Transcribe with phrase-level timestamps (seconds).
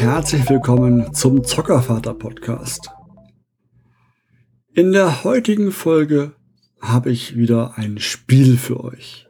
[0.00, 2.88] herzlich willkommen zum Zockervater Podcast.
[4.72, 6.36] In der heutigen Folge
[6.80, 9.26] habe ich wieder ein Spiel für euch.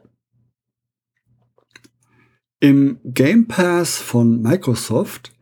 [2.59, 5.33] Im Game Pass von Microsoft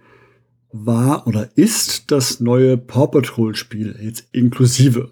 [0.72, 5.12] war oder ist das neue Paw Patrol Spiel jetzt inklusive.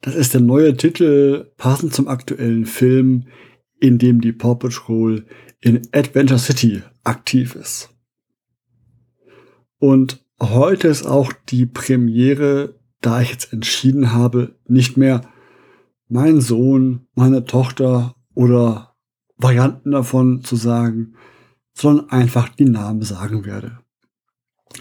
[0.00, 3.26] Das ist der neue Titel passend zum aktuellen Film,
[3.80, 5.26] in dem die Paw Patrol
[5.60, 7.93] in Adventure City aktiv ist.
[9.84, 15.20] Und heute ist auch die Premiere, da ich jetzt entschieden habe, nicht mehr
[16.08, 18.96] mein Sohn, meine Tochter oder
[19.36, 21.16] Varianten davon zu sagen,
[21.74, 23.80] sondern einfach die Namen sagen werde.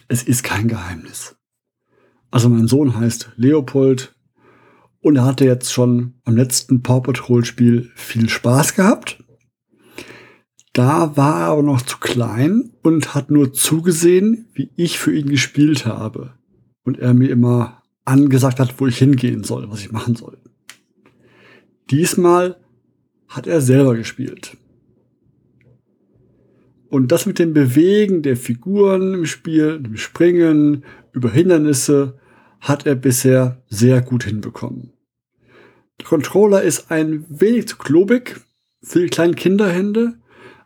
[0.08, 1.36] Es ist kein Geheimnis.
[2.32, 4.16] Also mein Sohn heißt Leopold
[5.02, 9.22] und er hatte jetzt schon am letzten Paw Patrol Spiel viel Spaß gehabt.
[10.74, 15.30] Da war er aber noch zu klein und hat nur zugesehen, wie ich für ihn
[15.30, 16.34] gespielt habe.
[16.84, 20.38] Und er mir immer angesagt hat, wo ich hingehen soll, was ich machen soll.
[21.92, 22.58] Diesmal
[23.28, 24.58] hat er selber gespielt.
[26.90, 32.20] Und das mit dem Bewegen der Figuren im Spiel, dem Springen, über Hindernisse,
[32.60, 34.94] hat er bisher sehr gut hinbekommen.
[36.00, 38.42] Der Controller ist ein wenig zu klobig
[38.82, 40.20] für die kleinen Kinderhände,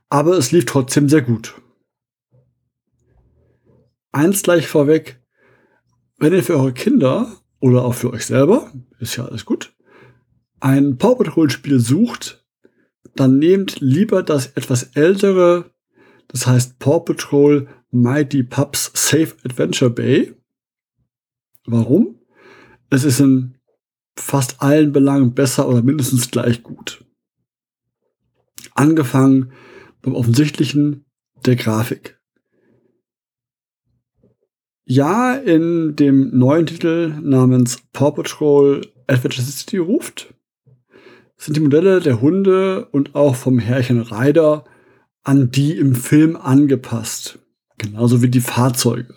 [0.10, 1.62] aber es lief trotzdem sehr gut.
[4.12, 5.22] Eins gleich vorweg,
[6.18, 9.76] wenn ihr für eure Kinder oder auch für euch selber, ist ja alles gut,
[10.60, 12.46] ein Paw Patrol Spiel sucht,
[13.16, 15.72] dann nehmt lieber das etwas ältere,
[16.28, 20.34] das heißt Paw Patrol Mighty Pups Safe Adventure Bay.
[21.66, 22.20] Warum?
[22.90, 23.58] Es ist in
[24.16, 27.04] fast allen Belangen besser oder mindestens gleich gut.
[28.74, 29.52] Angefangen
[30.02, 31.06] beim offensichtlichen
[31.46, 32.20] der Grafik.
[34.86, 40.34] Ja, in dem neuen Titel namens Paw Patrol Adventure City ruft,
[41.38, 44.66] sind die Modelle der Hunde und auch vom Herrchen Ryder
[45.24, 47.40] an die im Film angepasst.
[47.78, 49.14] Genauso wie die Fahrzeuge.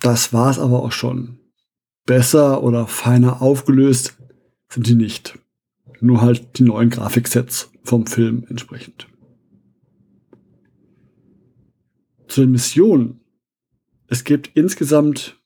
[0.00, 1.38] Das war's aber auch schon.
[2.04, 4.16] Besser oder feiner aufgelöst
[4.68, 5.38] sind die nicht.
[6.02, 9.06] Nur halt die neuen Grafiksets vom Film entsprechend.
[12.26, 13.20] Zu den Missionen.
[14.08, 15.40] Es gibt insgesamt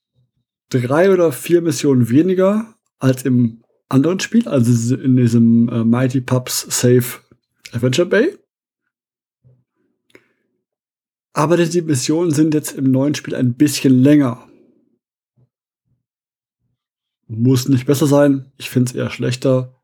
[0.71, 6.63] drei oder vier Missionen weniger als im anderen Spiel, also in diesem äh, Mighty Pups
[6.71, 7.21] Safe
[7.73, 8.39] Adventure Bay.
[11.35, 14.49] Aber die Missionen sind jetzt im neuen Spiel ein bisschen länger.
[17.29, 18.51] Muss nicht besser sein.
[18.57, 19.76] Ich finde es eher schlechter.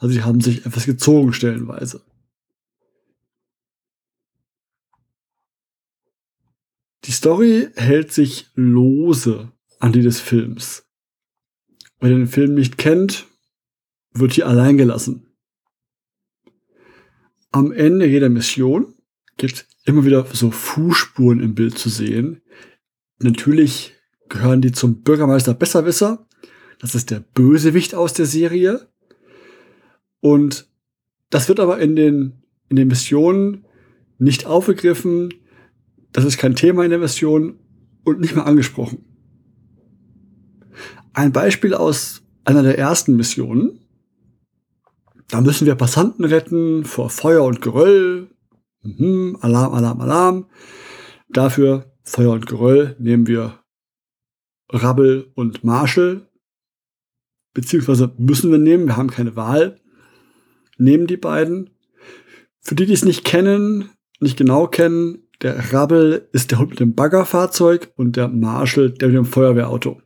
[0.00, 2.02] Also sie haben sich etwas gezogen stellenweise.
[7.04, 10.86] Die Story hält sich lose an die des Films.
[11.98, 13.26] Wer den Film nicht kennt,
[14.12, 15.26] wird hier allein gelassen.
[17.50, 18.94] Am Ende jeder Mission
[19.36, 22.40] gibt immer wieder so Fußspuren im Bild zu sehen.
[23.18, 23.94] Natürlich
[24.30, 26.26] gehören die zum Bürgermeister Besserwisser.
[26.78, 28.89] Das ist der Bösewicht aus der Serie.
[30.20, 30.68] Und
[31.30, 33.64] das wird aber in den, in den Missionen
[34.18, 35.32] nicht aufgegriffen.
[36.12, 37.58] Das ist kein Thema in der Mission
[38.04, 39.04] und nicht mehr angesprochen.
[41.12, 43.80] Ein Beispiel aus einer der ersten Missionen.
[45.28, 48.28] Da müssen wir Passanten retten vor Feuer und Geröll.
[48.82, 50.46] Mhm, Alarm, Alarm, Alarm.
[51.28, 53.60] Dafür Feuer und Geröll nehmen wir
[54.68, 56.28] Rabbel und Marshall.
[57.54, 59.80] Beziehungsweise müssen wir nehmen, wir haben keine Wahl
[60.80, 61.70] nehmen die beiden.
[62.60, 66.80] Für die, die es nicht kennen, nicht genau kennen, der Rabbel ist der Hund mit
[66.80, 70.02] dem Baggerfahrzeug und der Marshall der mit dem Feuerwehrauto.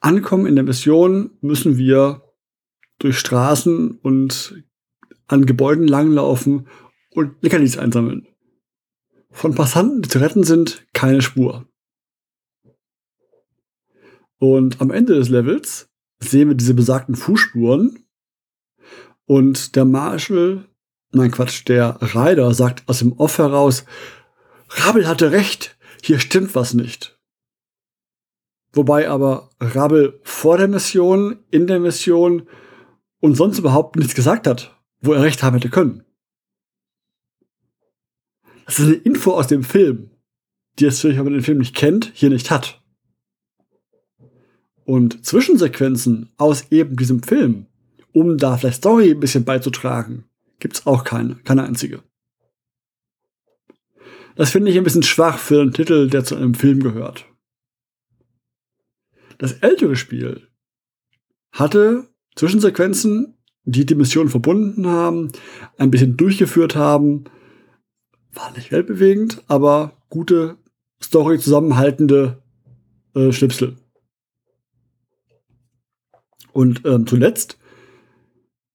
[0.00, 2.22] Ankommen in der Mission müssen wir
[2.98, 4.62] durch Straßen und
[5.26, 6.68] an Gebäuden langlaufen
[7.10, 8.26] und Leckerlis einsammeln.
[9.30, 11.66] Von Passanten, die zu retten sind, keine Spur.
[14.38, 15.89] Und am Ende des Levels
[16.22, 18.04] sehen wir diese besagten Fußspuren.
[19.26, 20.68] Und der Marshall,
[21.12, 23.84] nein Quatsch, der Ryder sagt aus dem Off heraus,
[24.68, 27.18] Rabel hatte recht, hier stimmt was nicht.
[28.72, 32.48] Wobei aber Rabel vor der Mission, in der Mission
[33.20, 36.04] und sonst überhaupt nichts gesagt hat, wo er recht haben hätte können.
[38.66, 40.10] Das ist eine Info aus dem Film,
[40.78, 42.79] die es wenn man den Film nicht kennt, hier nicht hat.
[44.84, 47.66] Und Zwischensequenzen aus eben diesem Film,
[48.12, 50.24] um da vielleicht Story ein bisschen beizutragen,
[50.58, 52.02] gibt's auch keine, keine einzige.
[54.36, 57.26] Das finde ich ein bisschen schwach für einen Titel, der zu einem Film gehört.
[59.38, 60.48] Das ältere Spiel
[61.52, 65.32] hatte Zwischensequenzen, die die Mission verbunden haben,
[65.78, 67.24] ein bisschen durchgeführt haben.
[68.32, 70.56] War nicht weltbewegend, aber gute
[71.02, 72.42] Story zusammenhaltende
[73.14, 73.76] äh, Schnipsel.
[76.52, 77.58] Und ähm, zuletzt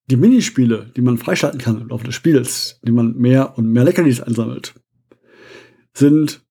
[0.07, 3.83] die Minispiele, die man freischalten kann im Laufe des Spiels, die man mehr und mehr
[3.83, 4.75] Leckerlis einsammelt,
[5.93, 6.45] sind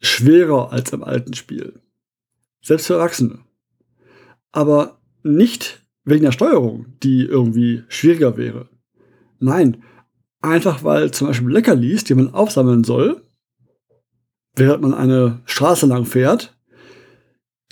[0.00, 1.80] schwerer als im alten Spiel.
[2.62, 3.38] Selbst für Erwachsene.
[4.52, 8.68] Aber nicht wegen der Steuerung, die irgendwie schwieriger wäre.
[9.38, 9.82] Nein,
[10.40, 13.22] einfach weil zum Beispiel Leckerlis, die man aufsammeln soll,
[14.56, 16.58] während man eine Straße lang fährt,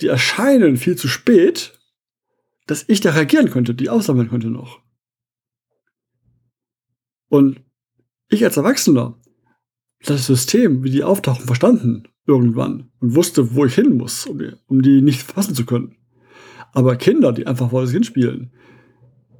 [0.01, 1.78] die erscheinen viel zu spät,
[2.69, 4.79] dass ich da reagieren könnte, die aufsammeln könnte noch.
[7.27, 7.63] Und
[8.29, 9.19] ich als Erwachsener
[10.05, 14.51] das System, wie die auftauchen, verstanden irgendwann und wusste, wo ich hin muss, um die,
[14.67, 15.97] um die nicht verpassen zu können.
[16.71, 18.53] Aber Kinder, die einfach vor sich hinspielen,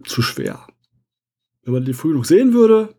[0.05, 0.65] zu schwer.
[1.61, 2.95] Wenn man die früh genug sehen würde,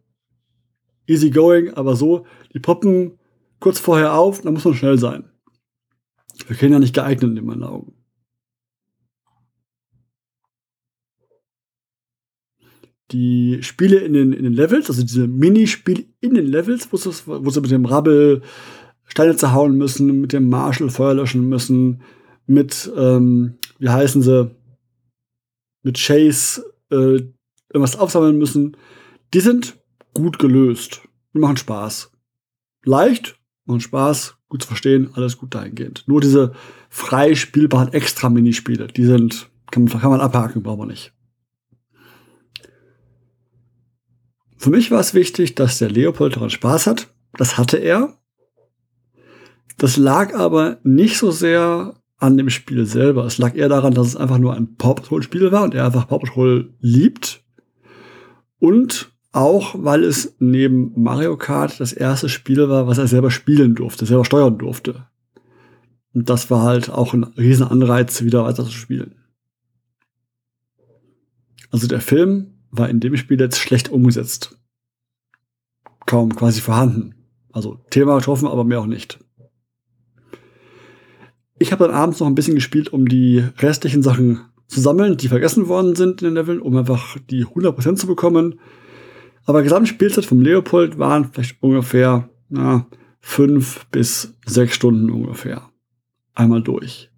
[1.08, 2.24] easy going, aber so,
[2.54, 3.18] die poppen
[3.58, 5.28] kurz vorher auf, dann muss man schnell sein.
[6.46, 8.00] Für Kinder nicht geeignet in meinen Augen.
[13.12, 16.98] Die Spiele in den, in den Levels, also diese Minispiele in den Levels, wo,
[17.44, 18.42] wo sie mit dem Rabbel
[19.06, 22.02] Steine zerhauen müssen, mit dem Marshall Feuer löschen müssen,
[22.46, 24.50] mit, ähm, wie heißen sie,
[25.82, 27.22] mit Chase äh,
[27.72, 28.76] irgendwas aufsammeln müssen,
[29.34, 29.76] die sind
[30.14, 31.02] gut gelöst.
[31.34, 32.12] Die machen Spaß.
[32.84, 36.04] Leicht, machen Spaß, gut zu verstehen, alles gut dahingehend.
[36.06, 36.52] Nur diese
[36.88, 41.12] frei spielbaren Extra-Minispiele, die sind, kann man, kann man abhaken, brauchen wir nicht.
[44.60, 47.08] Für mich war es wichtig, dass der Leopold daran Spaß hat.
[47.32, 48.18] Das hatte er.
[49.78, 53.24] Das lag aber nicht so sehr an dem Spiel selber.
[53.24, 55.86] Es lag eher daran, dass es einfach nur ein Paw Patrol Spiel war und er
[55.86, 57.42] einfach Paw Patrol liebt.
[58.58, 63.74] Und auch, weil es neben Mario Kart das erste Spiel war, was er selber spielen
[63.74, 65.06] durfte, selber steuern durfte.
[66.12, 69.14] Und das war halt auch ein riesen Anreiz, wieder weiter zu spielen.
[71.70, 74.56] Also der Film war in dem Spiel jetzt schlecht umgesetzt.
[76.06, 77.14] Kaum quasi vorhanden.
[77.52, 79.19] Also Thema getroffen, aber mehr auch nicht.
[81.58, 85.28] Ich habe dann abends noch ein bisschen gespielt, um die restlichen Sachen zu sammeln, die
[85.28, 88.61] vergessen worden sind in den Leveln, um einfach die 100% zu bekommen.
[89.44, 92.87] Aber Gesamtspielzeit vom Leopold waren vielleicht ungefähr na,
[93.20, 95.69] fünf bis sechs Stunden ungefähr.
[96.34, 97.09] Einmal durch.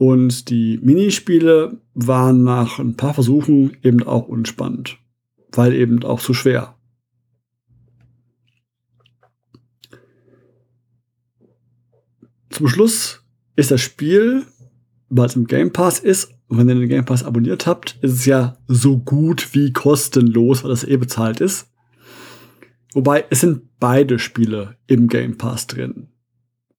[0.00, 4.96] Und die Minispiele waren nach ein paar Versuchen eben auch unspannend,
[5.52, 6.74] weil eben auch zu schwer.
[12.48, 13.26] Zum Schluss
[13.56, 14.46] ist das Spiel,
[15.10, 18.12] weil es im Game Pass ist, und wenn ihr den Game Pass abonniert habt, ist
[18.12, 21.70] es ja so gut wie kostenlos, weil das eh bezahlt ist.
[22.94, 26.08] Wobei es sind beide Spiele im Game Pass drin.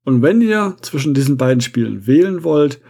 [0.04, 2.82] Und wenn ihr zwischen diesen beiden Spielen wählen wollt,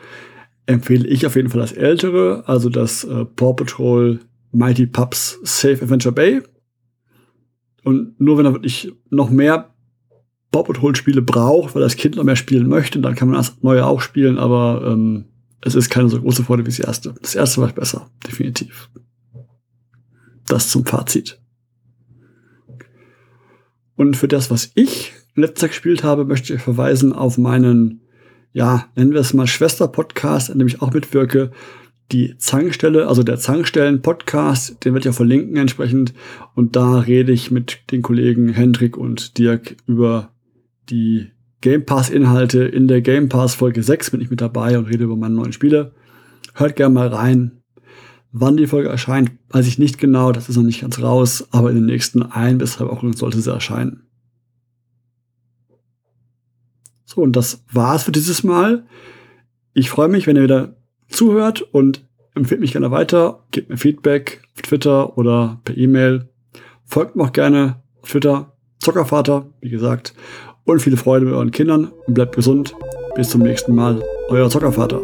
[0.71, 4.19] empfehle ich auf jeden Fall das ältere, also das äh, Paw Patrol
[4.51, 6.41] Mighty Pups Safe Adventure Bay.
[7.83, 9.73] Und nur wenn er wirklich noch mehr
[10.51, 13.61] Paw Patrol Spiele braucht, weil das Kind noch mehr spielen möchte, dann kann man das
[13.61, 15.25] neue auch spielen, aber ähm,
[15.61, 17.13] es ist keine so große Freude wie das erste.
[17.21, 18.89] Das erste war besser, definitiv.
[20.47, 21.39] Das zum Fazit.
[23.95, 28.00] Und für das, was ich letzter gespielt habe, möchte ich verweisen auf meinen,
[28.53, 31.51] ja, nennen wir es mal Schwester-Podcast, an dem ich auch mitwirke.
[32.11, 36.13] Die Zankstelle, also der Zankstellen-Podcast, den werde ich auch verlinken entsprechend.
[36.55, 40.31] Und da rede ich mit den Kollegen Hendrik und Dirk über
[40.89, 41.31] die
[41.61, 42.63] Game Pass-Inhalte.
[42.63, 45.53] In der Game Pass Folge 6 bin ich mit dabei und rede über meine neuen
[45.53, 45.93] Spiele.
[46.53, 47.61] Hört gerne mal rein.
[48.33, 51.69] Wann die Folge erscheint, weiß ich nicht genau, das ist noch nicht ganz raus, aber
[51.69, 54.03] in den nächsten ein bis drei Wochen sollte sie erscheinen.
[57.13, 58.85] So, und das war's für dieses Mal.
[59.73, 60.75] Ich freue mich, wenn ihr wieder
[61.09, 63.43] zuhört und empfehlt mich gerne weiter.
[63.51, 66.29] Gebt mir Feedback auf Twitter oder per E-Mail.
[66.85, 68.53] Folgt mir auch gerne auf Twitter.
[68.79, 70.13] Zockervater, wie gesagt.
[70.63, 72.75] Und viele Freude mit euren Kindern und bleibt gesund.
[73.15, 74.01] Bis zum nächsten Mal.
[74.29, 75.01] Euer Zockervater.